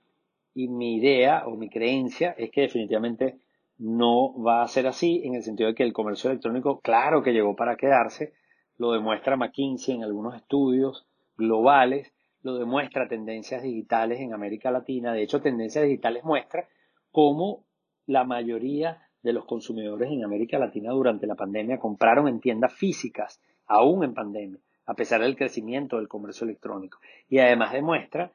y 0.54 0.68
mi 0.68 0.96
idea 0.96 1.44
o 1.46 1.56
mi 1.56 1.70
creencia 1.70 2.36
es 2.38 2.52
que 2.52 2.62
definitivamente 2.62 3.40
no 3.78 4.34
va 4.42 4.64
a 4.64 4.68
ser 4.68 4.88
así 4.88 5.22
en 5.24 5.36
el 5.36 5.44
sentido 5.44 5.70
de 5.70 5.76
que 5.76 5.84
el 5.84 5.94
comercio 5.94 6.30
electrónico, 6.30 6.82
claro 6.82 7.24
que 7.24 7.34
llegó 7.34 7.56
para 7.56 7.78
quedarse, 7.78 8.34
lo 8.78 8.92
demuestra 8.92 9.38
McKinsey 9.38 9.96
en 9.96 10.04
algunos 10.04 10.36
estudios 10.36 11.08
globales, 11.36 12.14
lo 12.44 12.58
demuestra 12.58 13.08
tendencias 13.08 13.64
digitales 13.64 14.20
en 14.20 14.34
América 14.34 14.72
Latina, 14.72 15.14
de 15.14 15.24
hecho 15.24 15.42
tendencias 15.42 15.86
digitales 15.86 16.24
muestra 16.24 16.68
cómo 17.12 17.64
la 18.12 18.24
mayoría 18.24 19.08
de 19.24 19.34
los 19.34 19.46
consumidores 19.46 20.12
en 20.12 20.24
América 20.24 20.60
Latina 20.60 20.92
durante 20.92 21.28
la 21.28 21.36
pandemia 21.36 21.80
compraron 21.80 22.28
en 22.28 22.40
tiendas 22.40 22.74
físicas, 22.74 23.42
aún 23.68 24.04
en 24.04 24.14
pandemia, 24.14 24.60
a 24.86 24.94
pesar 24.96 25.22
del 25.22 25.36
crecimiento 25.36 25.98
del 25.98 26.08
comercio 26.08 26.46
electrónico. 26.46 27.00
Y 27.30 27.40
además 27.40 27.72
demuestra 27.72 28.32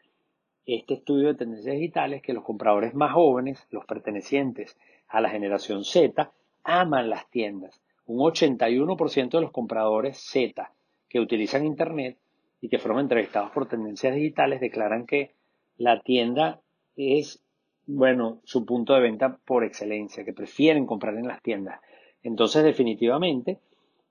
este 0.64 0.94
estudio 0.94 1.28
de 1.28 1.34
tendencias 1.34 1.74
digitales 1.74 2.22
que 2.22 2.32
los 2.32 2.44
compradores 2.44 2.94
más 2.94 3.12
jóvenes, 3.12 3.66
los 3.70 3.84
pertenecientes 3.84 4.78
a 5.08 5.20
la 5.20 5.28
generación 5.28 5.84
Z, 5.84 6.32
aman 6.64 7.10
las 7.10 7.28
tiendas. 7.30 7.80
Un 8.06 8.18
81% 8.18 9.30
de 9.30 9.40
los 9.40 9.52
compradores 9.52 10.18
Z 10.18 10.72
que 11.08 11.20
utilizan 11.20 11.66
Internet 11.66 12.16
y 12.60 12.68
que 12.68 12.78
fueron 12.78 13.00
entrevistados 13.00 13.50
por 13.50 13.68
tendencias 13.68 14.14
digitales 14.14 14.60
declaran 14.60 15.06
que 15.06 15.34
la 15.76 16.00
tienda 16.00 16.60
es, 16.96 17.42
bueno, 17.86 18.40
su 18.44 18.64
punto 18.66 18.94
de 18.94 19.00
venta 19.00 19.38
por 19.44 19.64
excelencia, 19.64 20.24
que 20.24 20.32
prefieren 20.32 20.86
comprar 20.86 21.16
en 21.16 21.28
las 21.28 21.42
tiendas. 21.42 21.80
Entonces, 22.22 22.64
definitivamente, 22.64 23.60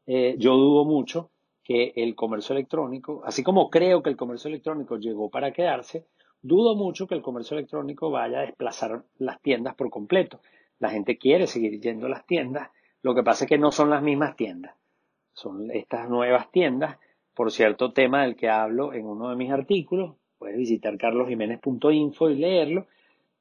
eh, 0.08 0.36
yo 0.38 0.56
dudo 0.56 0.86
mucho 0.86 1.32
que 1.64 1.94
el 1.96 2.16
comercio 2.16 2.54
electrónico, 2.54 3.22
así 3.26 3.44
como 3.44 3.70
creo 3.70 4.04
que 4.04 4.10
el 4.10 4.16
comercio 4.16 4.50
electrónico 4.50 4.98
llegó 4.98 5.30
para 5.30 5.52
quedarse, 5.52 6.06
dudo 6.42 6.76
mucho 6.76 7.08
que 7.08 7.16
el 7.16 7.24
comercio 7.24 7.58
electrónico 7.58 8.12
vaya 8.12 8.40
a 8.40 8.46
desplazar 8.46 9.04
las 9.18 9.42
tiendas 9.42 9.76
por 9.76 9.90
completo. 9.90 10.40
La 10.80 10.90
gente 10.90 11.18
quiere 11.18 11.48
seguir 11.48 11.82
yendo 11.82 12.06
a 12.06 12.10
las 12.10 12.26
tiendas, 12.28 12.70
lo 13.02 13.16
que 13.16 13.24
pasa 13.24 13.46
es 13.46 13.50
que 13.50 13.58
no 13.58 13.72
son 13.72 13.90
las 13.90 14.04
mismas 14.04 14.36
tiendas, 14.36 14.76
son 15.34 15.72
estas 15.72 16.10
nuevas 16.10 16.52
tiendas, 16.52 16.98
por 17.34 17.52
cierto 17.52 17.92
tema 17.92 18.24
del 18.24 18.36
que 18.36 18.48
hablo 18.48 18.94
en 18.94 19.06
uno 19.06 19.30
de 19.30 19.36
mis 19.36 19.52
artículos, 19.52 20.16
puedes 20.38 20.58
visitar 20.58 20.98
carlosjiménez.info 20.98 22.30
y 22.30 22.36
leerlo, 22.36 22.88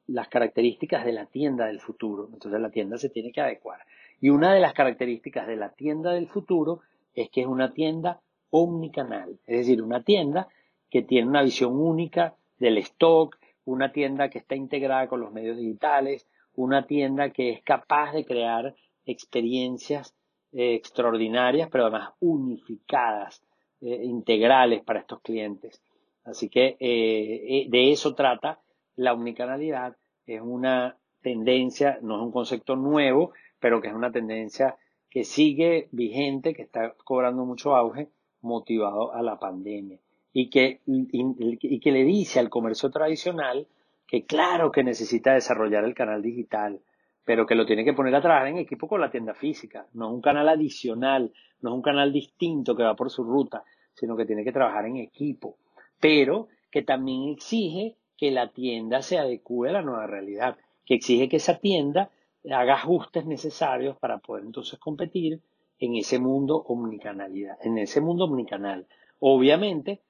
las 0.07 0.29
características 0.29 1.05
de 1.05 1.13
la 1.13 1.27
tienda 1.27 1.67
del 1.67 1.81
futuro. 1.81 2.29
Entonces 2.33 2.61
la 2.61 2.71
tienda 2.71 2.99
se 2.99 3.09
tiene 3.09 3.33
que 3.33 3.41
adecuar. 3.41 3.81
Y 4.21 4.31
una 4.31 4.55
de 4.55 4.61
las 4.61 4.75
características 4.75 5.47
de 5.47 5.57
la 5.57 5.71
tienda 5.71 6.13
del 6.13 6.29
futuro 6.29 6.81
es 7.15 7.31
que 7.31 7.43
es 7.43 7.47
una 7.47 7.73
tienda 7.73 8.21
omnicanal, 8.51 9.39
es 9.47 9.59
decir, 9.59 9.83
una 9.83 10.03
tienda 10.03 10.49
que 10.91 11.03
tiene 11.03 11.29
una 11.29 11.43
visión 11.43 11.77
única 11.77 12.37
del 12.59 12.79
stock, 12.79 13.37
una 13.65 13.93
tienda 13.93 14.29
que 14.31 14.39
está 14.39 14.55
integrada 14.55 15.09
con 15.09 15.21
los 15.21 15.33
medios 15.33 15.57
digitales, 15.57 16.29
una 16.55 16.87
tienda 16.87 17.31
que 17.31 17.51
es 17.51 17.63
capaz 17.63 18.13
de 18.13 18.25
crear 18.25 18.75
experiencias 19.07 20.15
eh, 20.53 20.75
extraordinarias, 20.75 21.69
pero 21.71 21.87
además 21.87 22.11
unificadas, 22.21 23.43
eh, 23.81 24.05
integrales 24.05 24.85
para 24.85 25.01
estos 25.01 25.21
clientes. 25.21 25.83
Así 26.25 26.49
que 26.49 26.77
eh, 26.79 27.67
de 27.69 27.91
eso 27.91 28.15
trata 28.15 28.61
la 28.97 29.13
omnicanalidad. 29.13 29.97
Es 30.27 30.41
una 30.41 30.97
tendencia, 31.23 31.99
no 32.03 32.17
es 32.17 32.23
un 32.23 32.33
concepto 32.33 32.77
nuevo, 32.77 33.33
pero 33.59 33.81
que 33.81 33.89
es 33.89 33.95
una 33.95 34.13
tendencia 34.13 34.77
que 35.11 35.25
sigue 35.25 35.89
vigente, 35.93 36.55
que 36.55 36.63
está 36.63 36.95
cobrando 37.05 37.45
mucho 37.45 37.75
auge, 37.75 38.09
motivado 38.41 39.15
a 39.15 39.23
la 39.23 39.39
pandemia. 39.39 39.99
Y 40.33 40.51
que, 40.51 40.81
y 40.87 41.81
que 41.81 41.93
le 41.93 42.05
dice 42.05 42.41
al 42.41 42.51
comercio 42.51 42.91
tradicional 42.91 43.69
que 44.07 44.27
claro 44.27 44.73
que 44.73 44.85
necesita 44.85 45.35
desarrollar 45.35 45.85
el 45.85 45.95
canal 45.95 46.23
digital, 46.23 46.81
pero 47.25 47.47
que 47.47 47.55
lo 47.55 47.67
tiene 47.67 47.85
que 47.85 47.93
poner 47.95 48.15
a 48.15 48.21
trabajar 48.21 48.49
en 48.49 48.59
equipo 48.59 48.87
con 48.87 49.01
la 49.01 49.11
tienda 49.11 49.35
física, 49.35 49.87
no 49.95 50.13
un 50.13 50.21
canal 50.21 50.49
adicional, 50.49 51.33
no 51.61 51.71
es 51.71 51.75
un 51.75 51.83
canal 51.83 52.13
distinto 52.13 52.77
que 52.77 52.83
va 52.83 52.95
por 52.95 53.11
su 53.11 53.25
ruta, 53.25 53.65
sino 53.95 54.17
que 54.17 54.27
tiene 54.27 54.45
que 54.45 54.53
trabajar 54.53 54.87
en 54.87 54.97
equipo, 54.97 55.57
pero 56.01 56.49
que 56.71 56.83
también 56.83 57.31
exige 57.31 57.97
que 58.17 58.31
la 58.31 58.49
tienda 58.49 59.03
se 59.03 59.19
adecue 59.19 59.69
a 59.69 59.73
la 59.73 59.83
nueva 59.83 60.07
realidad, 60.07 60.57
que 60.85 60.95
exige 60.95 61.29
que 61.29 61.37
esa 61.37 61.59
tienda 61.59 62.11
haga 62.51 62.75
ajustes 62.75 63.25
necesarios 63.27 63.97
para 63.97 64.19
poder 64.19 64.45
entonces 64.45 64.79
competir 64.79 65.41
en 65.79 65.97
ese 65.97 66.19
mundo 66.19 66.57
omnicanalidad, 66.69 67.57
en 67.63 67.79
ese 67.79 68.01
mundo 68.01 68.25
omnicanal. 68.25 68.87
Obviamente, 69.21 70.01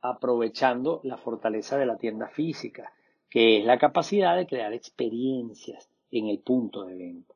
aprovechando 0.00 1.00
la 1.02 1.16
fortaleza 1.16 1.76
de 1.76 1.86
la 1.86 1.96
tienda 1.96 2.28
física, 2.28 2.92
que 3.28 3.58
es 3.58 3.64
la 3.64 3.78
capacidad 3.78 4.36
de 4.36 4.46
crear 4.46 4.72
experiencias 4.72 5.90
en 6.10 6.28
el 6.28 6.38
punto 6.38 6.84
de 6.84 6.96
venta. 6.96 7.34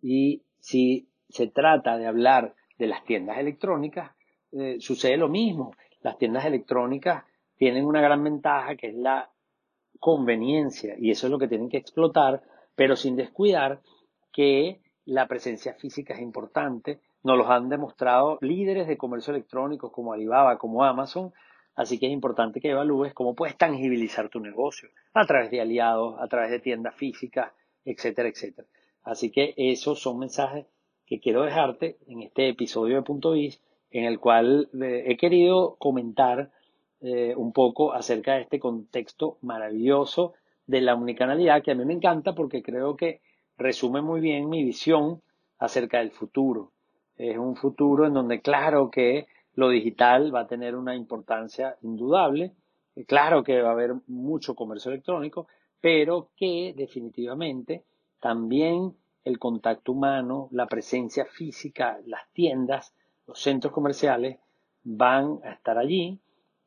Y 0.00 0.42
si 0.60 1.08
se 1.28 1.48
trata 1.48 1.98
de 1.98 2.06
hablar 2.06 2.54
de 2.78 2.86
las 2.86 3.04
tiendas 3.04 3.38
electrónicas, 3.38 4.12
eh, 4.52 4.76
sucede 4.80 5.16
lo 5.16 5.28
mismo. 5.28 5.74
Las 6.02 6.18
tiendas 6.18 6.44
electrónicas 6.44 7.24
tienen 7.56 7.84
una 7.84 8.00
gran 8.00 8.22
ventaja 8.22 8.76
que 8.76 8.88
es 8.88 8.94
la 8.94 9.31
conveniencia 10.02 10.96
y 10.98 11.12
eso 11.12 11.28
es 11.28 11.30
lo 11.30 11.38
que 11.38 11.46
tienen 11.46 11.68
que 11.68 11.76
explotar, 11.76 12.42
pero 12.74 12.96
sin 12.96 13.14
descuidar 13.14 13.82
que 14.32 14.80
la 15.04 15.28
presencia 15.28 15.74
física 15.74 16.14
es 16.14 16.20
importante. 16.20 16.98
Nos 17.22 17.38
los 17.38 17.48
han 17.48 17.68
demostrado 17.68 18.36
líderes 18.40 18.88
de 18.88 18.96
comercio 18.98 19.32
electrónico 19.32 19.92
como 19.92 20.12
Alibaba, 20.12 20.58
como 20.58 20.82
Amazon, 20.82 21.32
así 21.76 22.00
que 22.00 22.06
es 22.06 22.12
importante 22.12 22.60
que 22.60 22.70
evalúes 22.70 23.14
cómo 23.14 23.36
puedes 23.36 23.56
tangibilizar 23.56 24.28
tu 24.28 24.40
negocio 24.40 24.88
a 25.14 25.24
través 25.24 25.52
de 25.52 25.60
aliados, 25.60 26.16
a 26.18 26.26
través 26.26 26.50
de 26.50 26.58
tiendas 26.58 26.96
físicas, 26.96 27.52
etcétera, 27.84 28.28
etcétera. 28.28 28.66
Así 29.04 29.30
que 29.30 29.54
esos 29.56 30.02
son 30.02 30.18
mensajes 30.18 30.66
que 31.06 31.20
quiero 31.20 31.44
dejarte 31.44 31.98
en 32.08 32.22
este 32.22 32.48
episodio 32.48 32.96
de 32.96 33.02
Punto 33.02 33.32
Biz, 33.32 33.62
en 33.92 34.04
el 34.06 34.18
cual 34.18 34.68
eh, 34.82 35.04
he 35.06 35.16
querido 35.16 35.76
comentar 35.78 36.50
eh, 37.02 37.34
un 37.36 37.52
poco 37.52 37.92
acerca 37.92 38.34
de 38.34 38.42
este 38.42 38.60
contexto 38.60 39.38
maravilloso 39.42 40.34
de 40.66 40.80
la 40.80 40.94
unicanalidad 40.94 41.62
que 41.62 41.72
a 41.72 41.74
mí 41.74 41.84
me 41.84 41.94
encanta 41.94 42.32
porque 42.34 42.62
creo 42.62 42.96
que 42.96 43.20
resume 43.58 44.02
muy 44.02 44.20
bien 44.20 44.48
mi 44.48 44.62
visión 44.62 45.20
acerca 45.58 45.98
del 45.98 46.12
futuro. 46.12 46.70
Es 47.16 47.36
un 47.36 47.56
futuro 47.56 48.06
en 48.06 48.14
donde 48.14 48.40
claro 48.40 48.90
que 48.90 49.26
lo 49.54 49.68
digital 49.68 50.34
va 50.34 50.42
a 50.42 50.46
tener 50.46 50.76
una 50.76 50.94
importancia 50.94 51.76
indudable, 51.82 52.52
claro 53.06 53.42
que 53.42 53.60
va 53.60 53.70
a 53.70 53.72
haber 53.72 53.94
mucho 54.06 54.54
comercio 54.54 54.92
electrónico, 54.92 55.48
pero 55.80 56.30
que 56.36 56.72
definitivamente 56.76 57.84
también 58.20 58.94
el 59.24 59.40
contacto 59.40 59.90
humano, 59.90 60.48
la 60.52 60.66
presencia 60.66 61.24
física, 61.24 61.98
las 62.06 62.30
tiendas, 62.32 62.94
los 63.26 63.40
centros 63.40 63.72
comerciales 63.72 64.38
van 64.84 65.40
a 65.44 65.52
estar 65.52 65.78
allí, 65.78 66.20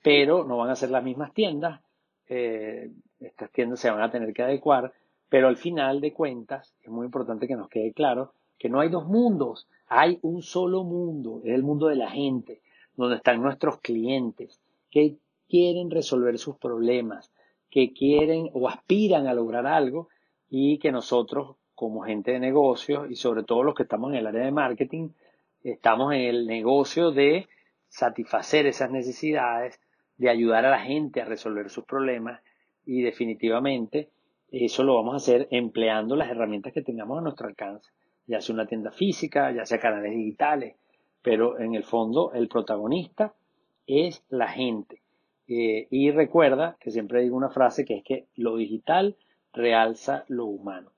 pero 0.05 0.43
no 0.43 0.57
van 0.57 0.69
a 0.69 0.75
ser 0.75 0.91
las 0.91 1.03
mismas 1.03 1.33
tiendas. 1.33 1.81
Eh, 2.29 2.91
estas 3.19 3.49
tiendas 3.49 3.79
se 3.79 3.89
van 3.89 4.03
a 4.03 4.11
tener 4.11 4.35
que 4.35 4.43
adecuar, 4.43 4.93
pero 5.29 5.47
al 5.47 5.57
final 5.57 5.99
de 5.99 6.13
cuentas 6.13 6.75
es 6.83 6.89
muy 6.89 7.07
importante 7.07 7.47
que 7.47 7.55
nos 7.55 7.69
quede 7.69 7.91
claro 7.91 8.31
que 8.59 8.69
no 8.69 8.81
hay 8.81 8.89
dos 8.89 9.07
mundos, 9.07 9.67
hay 9.87 10.19
un 10.21 10.43
solo 10.43 10.83
mundo, 10.83 11.41
es 11.43 11.55
el 11.55 11.63
mundo 11.63 11.87
de 11.87 11.95
la 11.95 12.11
gente, 12.11 12.61
donde 12.95 13.15
están 13.15 13.41
nuestros 13.41 13.79
clientes, 13.79 14.61
que 14.91 15.15
quieren 15.49 15.89
resolver 15.89 16.37
sus 16.37 16.55
problemas, 16.57 17.31
que 17.71 17.91
quieren 17.91 18.51
o 18.53 18.69
aspiran 18.69 19.25
a 19.25 19.33
lograr 19.33 19.65
algo 19.65 20.09
y 20.51 20.77
que 20.77 20.91
nosotros 20.91 21.55
como 21.73 22.03
gente 22.03 22.31
de 22.31 22.39
negocios 22.39 23.09
y 23.09 23.15
sobre 23.15 23.41
todo 23.41 23.63
los 23.63 23.73
que 23.73 23.83
estamos 23.83 24.11
en 24.11 24.19
el 24.19 24.27
área 24.27 24.45
de 24.45 24.51
marketing, 24.51 25.09
estamos 25.63 26.13
en 26.13 26.21
el 26.21 26.45
negocio 26.45 27.09
de 27.09 27.47
satisfacer 27.89 28.67
esas 28.67 28.91
necesidades, 28.91 29.79
de 30.17 30.29
ayudar 30.29 30.65
a 30.65 30.71
la 30.71 30.79
gente 30.79 31.21
a 31.21 31.25
resolver 31.25 31.69
sus 31.69 31.85
problemas 31.85 32.41
y 32.85 33.01
definitivamente 33.01 34.09
eso 34.51 34.83
lo 34.83 34.95
vamos 34.95 35.13
a 35.13 35.17
hacer 35.17 35.47
empleando 35.51 36.15
las 36.15 36.29
herramientas 36.29 36.73
que 36.73 36.81
tengamos 36.81 37.17
a 37.17 37.21
nuestro 37.21 37.47
alcance, 37.47 37.91
ya 38.27 38.41
sea 38.41 38.53
una 38.53 38.67
tienda 38.67 38.91
física, 38.91 39.51
ya 39.51 39.65
sea 39.65 39.79
canales 39.79 40.11
digitales, 40.11 40.75
pero 41.21 41.59
en 41.59 41.75
el 41.75 41.83
fondo 41.83 42.31
el 42.33 42.47
protagonista 42.47 43.33
es 43.87 44.23
la 44.29 44.47
gente. 44.47 45.01
Eh, 45.47 45.87
y 45.89 46.11
recuerda 46.11 46.77
que 46.79 46.91
siempre 46.91 47.21
digo 47.21 47.35
una 47.35 47.49
frase 47.49 47.85
que 47.85 47.97
es 47.97 48.03
que 48.03 48.27
lo 48.35 48.55
digital 48.57 49.15
realza 49.53 50.25
lo 50.27 50.45
humano. 50.45 50.91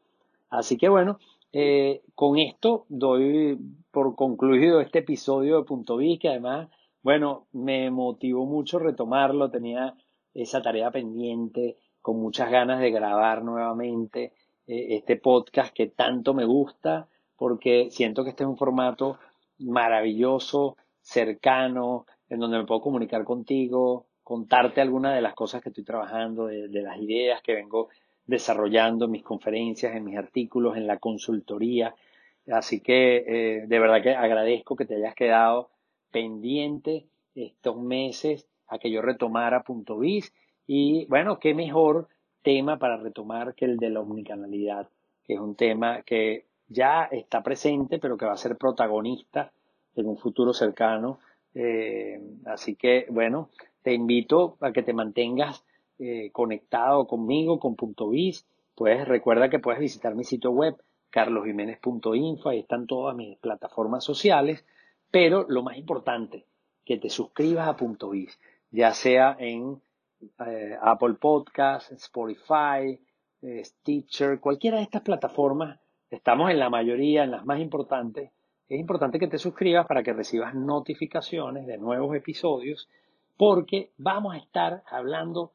Así 0.49 0.77
que 0.77 0.89
bueno, 0.89 1.19
eh, 1.53 2.01
con 2.15 2.37
esto 2.37 2.85
doy 2.89 3.57
por 3.91 4.15
concluido 4.15 4.81
este 4.81 4.99
episodio 4.99 5.57
de 5.57 5.63
Punto 5.63 5.97
B, 5.97 6.17
que 6.21 6.29
además, 6.29 6.69
bueno, 7.07 7.47
me 7.53 7.89
motivó 7.89 8.45
mucho 8.45 8.79
retomarlo, 8.79 9.49
tenía 9.49 9.95
esa 10.33 10.61
tarea 10.61 10.91
pendiente, 10.91 11.77
con 12.01 12.19
muchas 12.19 12.51
ganas 12.51 12.81
de 12.81 12.91
grabar 12.91 13.45
nuevamente 13.45 14.33
eh, 14.67 14.87
este 14.89 15.15
podcast 15.15 15.73
que 15.73 15.87
tanto 15.87 16.33
me 16.33 16.43
gusta, 16.43 17.07
porque 17.37 17.87
siento 17.91 18.25
que 18.25 18.31
este 18.31 18.43
es 18.43 18.49
un 18.49 18.57
formato 18.57 19.19
maravilloso, 19.59 20.75
cercano, 20.99 22.07
en 22.27 22.39
donde 22.39 22.57
me 22.57 22.65
puedo 22.65 22.81
comunicar 22.81 23.23
contigo, 23.23 24.07
contarte 24.21 24.81
algunas 24.81 25.15
de 25.15 25.21
las 25.21 25.33
cosas 25.33 25.61
que 25.61 25.69
estoy 25.69 25.85
trabajando, 25.85 26.47
de 26.47 26.81
las 26.81 26.97
ideas 26.97 27.41
que 27.41 27.53
vengo 27.53 27.87
desarrollando 28.25 29.05
en 29.05 29.11
mis 29.11 29.23
conferencias, 29.23 29.95
en 29.95 30.03
mis 30.03 30.17
artículos, 30.17 30.75
en 30.75 30.85
la 30.85 30.97
consultoría. 30.97 31.95
Así 32.51 32.81
que 32.81 33.15
eh, 33.59 33.65
de 33.65 33.79
verdad 33.79 34.03
que 34.03 34.13
agradezco 34.13 34.75
que 34.75 34.83
te 34.83 34.95
hayas 34.97 35.15
quedado 35.15 35.69
pendiente 36.11 37.07
estos 37.35 37.77
meses 37.77 38.47
a 38.67 38.79
que 38.79 38.91
yo 38.91 39.01
retomara 39.01 39.63
Punto 39.63 39.97
Biz. 39.99 40.33
Y 40.65 41.05
bueno, 41.05 41.39
qué 41.39 41.53
mejor 41.53 42.07
tema 42.41 42.77
para 42.77 42.97
retomar 42.97 43.55
que 43.55 43.65
el 43.65 43.77
de 43.77 43.89
la 43.89 44.01
omnicanalidad, 44.01 44.89
que 45.23 45.33
es 45.33 45.39
un 45.39 45.55
tema 45.55 46.01
que 46.03 46.45
ya 46.67 47.03
está 47.05 47.43
presente, 47.43 47.99
pero 47.99 48.17
que 48.17 48.25
va 48.25 48.33
a 48.33 48.37
ser 48.37 48.57
protagonista 48.57 49.51
en 49.95 50.07
un 50.07 50.17
futuro 50.17 50.53
cercano. 50.53 51.19
Eh, 51.53 52.21
así 52.45 52.75
que 52.75 53.07
bueno, 53.09 53.49
te 53.81 53.93
invito 53.93 54.57
a 54.61 54.71
que 54.71 54.83
te 54.83 54.93
mantengas 54.93 55.63
eh, 55.99 56.29
conectado 56.31 57.07
conmigo, 57.07 57.59
con 57.59 57.75
Punto 57.75 58.09
Biz, 58.09 58.45
pues 58.75 59.07
recuerda 59.07 59.49
que 59.49 59.59
puedes 59.59 59.79
visitar 59.79 60.13
mi 60.13 60.23
sitio 60.23 60.51
web 60.51 60.75
carlosjiménez.info, 61.09 62.49
ahí 62.49 62.59
están 62.59 62.85
todas 62.85 63.15
mis 63.15 63.37
plataformas 63.39 64.03
sociales, 64.03 64.63
pero 65.11 65.45
lo 65.47 65.63
más 65.63 65.77
importante, 65.77 66.45
que 66.85 66.97
te 66.97 67.09
suscribas 67.09 67.67
a 67.67 67.75
Punto 67.75 68.09
Biz, 68.09 68.39
ya 68.71 68.93
sea 68.93 69.35
en 69.39 69.81
eh, 70.45 70.77
Apple 70.81 71.15
Podcast, 71.15 71.91
Spotify, 71.91 72.99
eh, 73.41 73.63
Stitcher, 73.63 74.39
cualquiera 74.39 74.77
de 74.77 74.83
estas 74.83 75.01
plataformas, 75.01 75.79
estamos 76.09 76.49
en 76.49 76.59
la 76.59 76.69
mayoría, 76.69 77.23
en 77.23 77.31
las 77.31 77.45
más 77.45 77.59
importantes, 77.59 78.31
es 78.69 78.79
importante 78.79 79.19
que 79.19 79.27
te 79.27 79.37
suscribas 79.37 79.87
para 79.87 80.03
que 80.03 80.13
recibas 80.13 80.53
notificaciones 80.53 81.67
de 81.67 81.77
nuevos 81.77 82.15
episodios, 82.15 82.89
porque 83.37 83.91
vamos 83.97 84.35
a 84.35 84.37
estar 84.37 84.83
hablando 84.87 85.53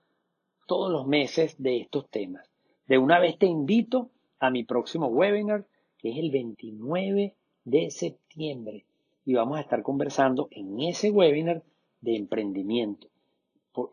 todos 0.67 0.91
los 0.91 1.07
meses 1.07 1.61
de 1.63 1.79
estos 1.79 2.09
temas. 2.09 2.49
De 2.87 2.97
una 2.97 3.19
vez 3.19 3.39
te 3.39 3.47
invito 3.47 4.11
a 4.39 4.51
mi 4.51 4.65
próximo 4.65 5.09
webinar, 5.09 5.67
que 5.99 6.11
es 6.11 6.19
el 6.19 6.31
29 6.31 7.35
de 7.65 7.91
septiembre. 7.91 8.87
Y 9.25 9.35
vamos 9.35 9.59
a 9.59 9.61
estar 9.61 9.83
conversando 9.83 10.49
en 10.51 10.81
ese 10.81 11.11
webinar 11.11 11.63
de 12.01 12.17
emprendimiento. 12.17 13.09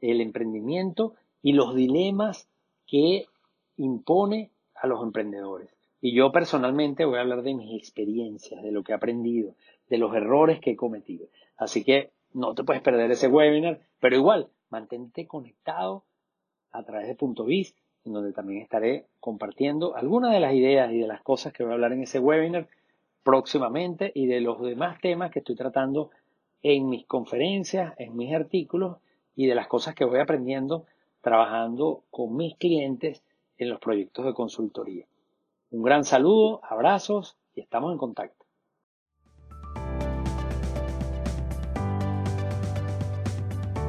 El 0.01 0.21
emprendimiento 0.21 1.13
y 1.41 1.53
los 1.53 1.75
dilemas 1.75 2.49
que 2.85 3.25
impone 3.77 4.51
a 4.75 4.87
los 4.87 5.01
emprendedores. 5.03 5.69
Y 6.01 6.13
yo 6.13 6.31
personalmente 6.31 7.05
voy 7.05 7.17
a 7.17 7.21
hablar 7.21 7.43
de 7.43 7.53
mis 7.53 7.77
experiencias, 7.77 8.63
de 8.63 8.71
lo 8.71 8.83
que 8.83 8.93
he 8.93 8.95
aprendido, 8.95 9.55
de 9.89 9.97
los 9.97 10.13
errores 10.15 10.59
que 10.59 10.71
he 10.71 10.75
cometido. 10.75 11.27
Así 11.57 11.83
que 11.83 12.11
no 12.33 12.55
te 12.55 12.63
puedes 12.63 12.81
perder 12.81 13.11
ese 13.11 13.27
webinar, 13.27 13.81
pero 13.99 14.15
igual, 14.15 14.49
mantente 14.69 15.27
conectado 15.27 16.05
a 16.71 16.83
través 16.83 17.07
de 17.07 17.15
Punto 17.15 17.43
Biz, 17.43 17.75
en 18.05 18.13
donde 18.13 18.31
también 18.31 18.61
estaré 18.61 19.07
compartiendo 19.19 19.95
algunas 19.95 20.31
de 20.31 20.39
las 20.39 20.53
ideas 20.53 20.91
y 20.93 20.99
de 20.99 21.07
las 21.07 21.21
cosas 21.21 21.51
que 21.51 21.63
voy 21.63 21.71
a 21.71 21.75
hablar 21.75 21.91
en 21.91 22.03
ese 22.03 22.19
webinar 22.19 22.67
próximamente 23.23 24.11
y 24.13 24.27
de 24.27 24.41
los 24.41 24.61
demás 24.61 24.99
temas 25.01 25.31
que 25.31 25.39
estoy 25.39 25.55
tratando 25.55 26.11
en 26.61 26.89
mis 26.89 27.05
conferencias, 27.05 27.93
en 27.97 28.15
mis 28.15 28.33
artículos 28.33 28.97
y 29.35 29.47
de 29.47 29.55
las 29.55 29.67
cosas 29.67 29.95
que 29.95 30.05
voy 30.05 30.19
aprendiendo 30.19 30.85
trabajando 31.21 32.03
con 32.09 32.35
mis 32.35 32.55
clientes 32.55 33.23
en 33.57 33.69
los 33.69 33.79
proyectos 33.79 34.25
de 34.25 34.33
consultoría. 34.33 35.05
Un 35.71 35.83
gran 35.83 36.03
saludo, 36.03 36.61
abrazos 36.63 37.37
y 37.53 37.61
estamos 37.61 37.91
en 37.91 37.97
contacto. 37.97 38.45